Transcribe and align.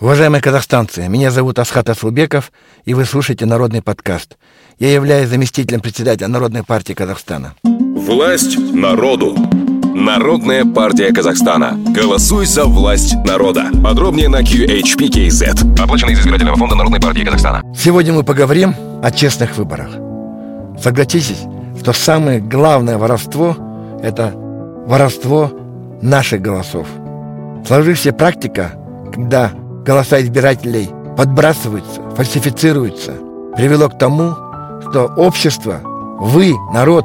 Уважаемые 0.00 0.42
казахстанцы, 0.42 1.06
меня 1.06 1.30
зовут 1.30 1.60
Асхат 1.60 1.88
Асылбеков, 1.88 2.50
и 2.84 2.94
вы 2.94 3.04
слушаете 3.04 3.46
Народный 3.46 3.80
подкаст. 3.80 4.36
Я 4.80 4.92
являюсь 4.92 5.28
заместителем 5.28 5.80
председателя 5.80 6.26
Народной 6.26 6.64
партии 6.64 6.94
Казахстана. 6.94 7.54
Власть 7.62 8.58
народу. 8.58 9.36
Народная 9.94 10.64
партия 10.64 11.12
Казахстана. 11.12 11.78
Голосуй 11.94 12.44
за 12.46 12.64
власть 12.64 13.14
народа. 13.24 13.66
Подробнее 13.84 14.28
на 14.28 14.42
QHPKZ. 14.42 15.80
Оплачено 15.80 16.10
из 16.10 16.18
избирательного 16.18 16.56
фонда 16.56 16.74
Народной 16.74 17.00
партии 17.00 17.22
Казахстана. 17.22 17.62
Сегодня 17.72 18.14
мы 18.14 18.24
поговорим 18.24 18.74
о 19.00 19.12
честных 19.12 19.56
выборах. 19.56 19.90
Согласитесь, 20.82 21.42
что 21.80 21.92
самое 21.92 22.40
главное 22.40 22.98
воровство– 22.98 23.56
это 24.02 24.32
воровство 24.88 25.52
наших 26.02 26.42
голосов. 26.42 26.88
Сложившаяся 27.64 28.12
практика, 28.12 28.72
когда 29.14 29.52
голоса 29.84 30.20
избирателей 30.20 30.90
подбрасываются, 31.16 32.00
фальсифицируются, 32.16 33.12
привело 33.54 33.88
к 33.88 33.98
тому, 33.98 34.34
что 34.88 35.12
общество, 35.16 35.80
вы, 36.18 36.54
народ, 36.72 37.04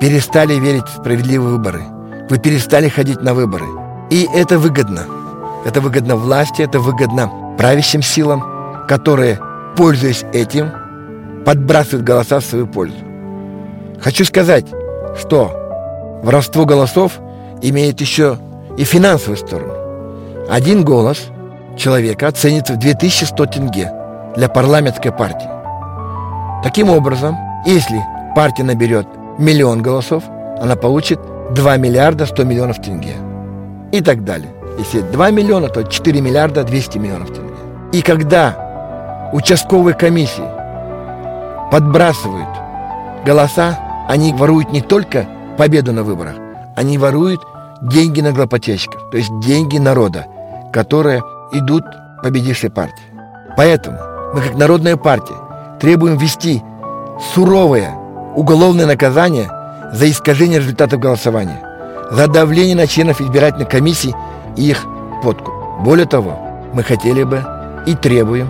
перестали 0.00 0.54
верить 0.54 0.86
в 0.86 1.00
справедливые 1.00 1.56
выборы. 1.56 1.82
Вы 2.28 2.38
перестали 2.38 2.88
ходить 2.88 3.22
на 3.22 3.34
выборы. 3.34 3.64
И 4.10 4.28
это 4.34 4.58
выгодно. 4.58 5.06
Это 5.64 5.80
выгодно 5.80 6.16
власти, 6.16 6.62
это 6.62 6.80
выгодно 6.80 7.30
правящим 7.56 8.02
силам, 8.02 8.44
которые, 8.88 9.40
пользуясь 9.76 10.24
этим, 10.32 10.70
подбрасывают 11.44 12.04
голоса 12.04 12.40
в 12.40 12.44
свою 12.44 12.66
пользу. 12.66 12.96
Хочу 14.00 14.24
сказать, 14.24 14.66
что 15.18 16.20
воровство 16.22 16.64
голосов 16.64 17.20
имеет 17.62 18.00
еще 18.00 18.38
и 18.76 18.84
финансовую 18.84 19.36
сторону. 19.36 19.74
Один 20.50 20.84
голос– 20.84 21.26
человека 21.82 22.28
оценится 22.28 22.74
в 22.74 22.78
2100 22.78 23.46
тенге 23.46 23.92
для 24.36 24.48
парламентской 24.48 25.10
партии. 25.10 25.48
Таким 26.62 26.88
образом, 26.88 27.36
если 27.66 28.00
партия 28.36 28.62
наберет 28.62 29.08
миллион 29.38 29.82
голосов, 29.82 30.22
она 30.60 30.76
получит 30.76 31.18
2 31.54 31.76
миллиарда 31.78 32.26
100 32.26 32.44
миллионов 32.44 32.80
тенге. 32.80 33.16
И 33.90 34.00
так 34.00 34.24
далее. 34.24 34.54
Если 34.78 35.00
2 35.00 35.30
миллиона, 35.30 35.68
то 35.68 35.82
4 35.82 36.20
миллиарда 36.20 36.62
200 36.62 36.98
миллионов 36.98 37.32
тенге. 37.32 37.52
И 37.92 38.00
когда 38.00 39.30
участковые 39.32 39.94
комиссии 39.94 40.48
подбрасывают 41.72 42.48
голоса, 43.26 43.78
они 44.08 44.32
воруют 44.32 44.70
не 44.70 44.82
только 44.82 45.26
победу 45.58 45.92
на 45.92 46.04
выборах, 46.04 46.36
они 46.76 46.96
воруют 46.96 47.40
деньги 47.82 48.20
налогоплательщиков, 48.20 49.10
то 49.10 49.16
есть 49.16 49.30
деньги 49.40 49.78
народа, 49.78 50.26
которые 50.72 51.22
идут 51.52 51.84
победившей 52.22 52.70
партии. 52.70 53.04
Поэтому 53.56 53.98
мы, 54.34 54.40
как 54.40 54.54
народная 54.56 54.96
партия, 54.96 55.36
требуем 55.80 56.16
ввести 56.16 56.62
суровое 57.34 57.90
уголовное 58.34 58.86
наказание 58.86 59.50
за 59.92 60.10
искажение 60.10 60.58
результатов 60.58 61.00
голосования, 61.00 61.60
за 62.10 62.26
давление 62.26 62.76
на 62.76 62.86
членов 62.86 63.20
избирательной 63.20 63.66
комиссии 63.66 64.14
и 64.56 64.70
их 64.70 64.84
подкуп. 65.22 65.52
Более 65.80 66.06
того, 66.06 66.38
мы 66.72 66.82
хотели 66.82 67.22
бы 67.24 67.44
и 67.86 67.94
требуем, 67.94 68.48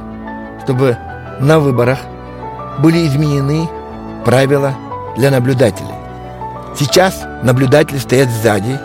чтобы 0.62 0.96
на 1.40 1.58
выборах 1.58 1.98
были 2.78 3.06
изменены 3.06 3.68
правила 4.24 4.74
для 5.16 5.30
наблюдателей. 5.30 5.88
Сейчас 6.78 7.24
наблюдатели 7.42 7.98
стоят 7.98 8.30
сзади, 8.30 8.78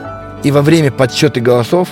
и 0.43 0.51
во 0.51 0.61
время 0.61 0.91
подсчета 0.91 1.39
голосов 1.39 1.89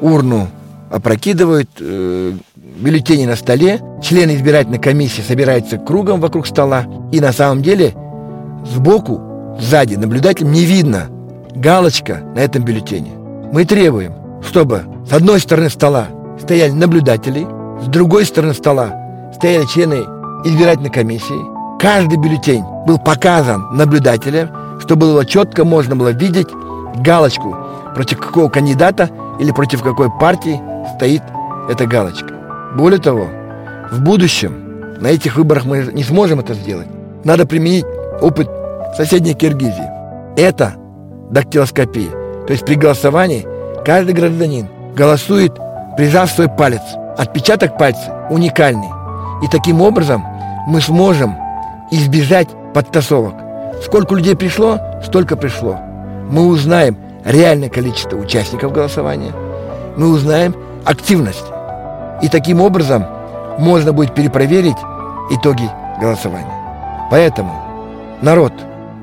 урну 0.00 0.48
опрокидывают 0.90 1.70
э, 1.80 2.32
бюллетени 2.54 3.26
на 3.26 3.36
столе, 3.36 3.80
члены 4.02 4.36
избирательной 4.36 4.78
комиссии 4.78 5.22
собираются 5.22 5.78
кругом 5.78 6.20
вокруг 6.20 6.46
стола, 6.46 6.86
и 7.12 7.20
на 7.20 7.32
самом 7.32 7.62
деле 7.62 7.94
сбоку, 8.64 9.56
сзади 9.60 9.94
наблюдателям 9.94 10.52
не 10.52 10.64
видно 10.64 11.08
галочка 11.54 12.22
на 12.34 12.40
этом 12.40 12.64
бюллетене. 12.64 13.12
Мы 13.52 13.64
требуем, 13.64 14.12
чтобы 14.42 14.84
с 15.08 15.12
одной 15.12 15.40
стороны 15.40 15.70
стола 15.70 16.08
стояли 16.40 16.72
наблюдатели, 16.72 17.46
с 17.82 17.86
другой 17.86 18.24
стороны 18.24 18.54
стола 18.54 18.94
стояли 19.34 19.64
члены 19.66 20.04
избирательной 20.44 20.90
комиссии. 20.90 21.80
Каждый 21.80 22.18
бюллетень 22.18 22.64
был 22.86 22.98
показан 22.98 23.76
наблюдателям, 23.76 24.50
чтобы 24.80 25.06
было 25.06 25.24
четко 25.26 25.64
можно 25.64 25.96
было 25.96 26.10
видеть 26.10 26.48
галочку, 26.96 27.56
против 27.94 28.18
какого 28.18 28.48
кандидата 28.48 29.10
или 29.40 29.50
против 29.50 29.82
какой 29.82 30.10
партии 30.18 30.60
стоит 30.94 31.22
эта 31.68 31.86
галочка. 31.86 32.34
Более 32.76 33.00
того, 33.00 33.28
в 33.90 34.00
будущем 34.02 34.96
на 35.00 35.08
этих 35.08 35.36
выборах 35.36 35.64
мы 35.64 35.90
не 35.92 36.02
сможем 36.02 36.40
это 36.40 36.54
сделать. 36.54 36.88
Надо 37.24 37.46
применить 37.46 37.84
опыт 38.20 38.48
соседней 38.96 39.34
Киргизии. 39.34 39.90
Это 40.36 40.74
дактилоскопия. 41.30 42.10
То 42.46 42.52
есть 42.52 42.64
при 42.64 42.74
голосовании 42.74 43.46
каждый 43.84 44.14
гражданин 44.14 44.68
голосует, 44.94 45.54
прижав 45.96 46.30
свой 46.30 46.48
палец. 46.48 46.82
Отпечаток 47.18 47.78
пальца 47.78 48.26
уникальный. 48.30 48.88
И 49.42 49.48
таким 49.48 49.80
образом 49.82 50.24
мы 50.66 50.80
сможем 50.80 51.36
избежать 51.90 52.48
подтасовок. 52.74 53.34
Сколько 53.84 54.14
людей 54.14 54.36
пришло, 54.36 54.80
столько 55.04 55.36
пришло. 55.36 55.78
Мы 56.30 56.46
узнаем 56.46 56.96
реальное 57.24 57.68
количество 57.68 58.16
участников 58.16 58.72
голосования. 58.72 59.32
Мы 59.96 60.08
узнаем 60.08 60.54
активность. 60.86 61.44
И 62.22 62.28
таким 62.28 62.62
образом 62.62 63.04
можно 63.58 63.92
будет 63.92 64.14
перепроверить 64.14 64.76
итоги 65.30 65.68
голосования. 66.00 67.08
Поэтому, 67.10 67.52
народ, 68.22 68.52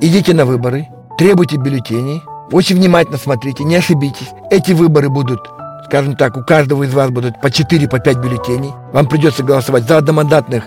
идите 0.01 0.33
на 0.33 0.45
выборы, 0.45 0.87
требуйте 1.17 1.57
бюллетеней, 1.57 2.23
очень 2.51 2.77
внимательно 2.77 3.17
смотрите, 3.17 3.63
не 3.63 3.75
ошибитесь. 3.75 4.29
Эти 4.49 4.71
выборы 4.71 5.09
будут, 5.09 5.39
скажем 5.85 6.15
так, 6.15 6.37
у 6.37 6.43
каждого 6.43 6.83
из 6.83 6.93
вас 6.93 7.11
будут 7.11 7.39
по 7.41 7.51
4, 7.51 7.87
по 7.87 7.99
5 7.99 8.17
бюллетеней. 8.17 8.71
Вам 8.93 9.07
придется 9.07 9.43
голосовать 9.43 9.83
за 9.83 9.97
одномандатных 9.97 10.63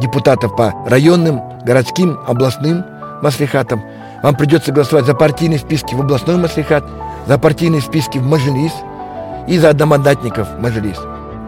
депутатов 0.00 0.56
по 0.56 0.72
районным, 0.86 1.40
городским, 1.64 2.18
областным 2.26 2.84
маслихатам. 3.22 3.82
Вам 4.22 4.34
придется 4.34 4.72
голосовать 4.72 5.06
за 5.06 5.14
партийные 5.14 5.58
списки 5.58 5.94
в 5.94 6.00
областной 6.00 6.36
маслихат, 6.36 6.84
за 7.26 7.38
партийные 7.38 7.82
списки 7.82 8.18
в 8.18 8.26
Мажилис– 8.26 8.72
и 9.46 9.58
за 9.58 9.70
одномандатников 9.70 10.48
Мажилис. 10.58 10.98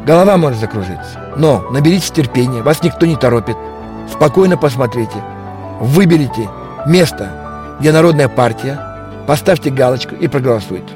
Голова 0.07 0.37
может 0.37 0.61
закружиться. 0.61 1.21
Но 1.37 1.67
наберитесь 1.71 2.11
терпения, 2.11 2.63
вас 2.63 2.83
никто 2.83 3.07
не 3.07 3.17
торопит. 3.17 3.57
Спокойно 4.11 4.57
посмотрите, 4.57 5.17
выберите 5.81 6.49
место, 6.87 7.77
где 7.81 7.93
Народная 7.93 8.29
партия, 8.29 8.81
поставьте 9.27 9.71
галочку 9.71 10.15
и 10.15 10.29
проголосуйте. 10.29 10.93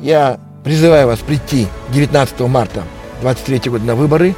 Я 0.00 0.38
призываю 0.64 1.06
вас 1.06 1.20
прийти 1.20 1.68
19 1.90 2.40
марта 2.40 2.82
23 3.22 3.70
года 3.70 3.84
на 3.84 3.94
выборы. 3.94 4.34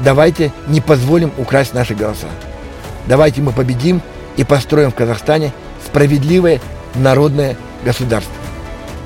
Давайте 0.00 0.52
не 0.66 0.80
позволим 0.80 1.30
украсть 1.38 1.74
наши 1.74 1.94
голоса. 1.94 2.26
Давайте 3.06 3.40
мы 3.40 3.52
победим 3.52 4.02
и 4.36 4.44
построим 4.44 4.90
в 4.90 4.94
Казахстане 4.94 5.52
справедливое 5.84 6.60
народное 6.94 7.56
государство. 7.84 8.34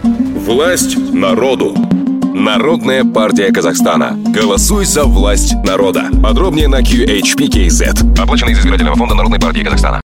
Власть 0.02 0.96
народу. 1.12 1.91
Народная 2.34 3.04
партия 3.04 3.52
Казахстана. 3.52 4.16
Голосуй 4.16 4.84
за 4.84 5.04
власть 5.04 5.54
народа. 5.64 6.10
Подробнее 6.22 6.68
на 6.68 6.80
QHPKZ. 6.80 8.20
Оплачено 8.20 8.50
из 8.50 8.58
избирательного 8.58 8.96
фонда 8.96 9.14
Народной 9.14 9.40
партии 9.40 9.62
Казахстана. 9.62 10.02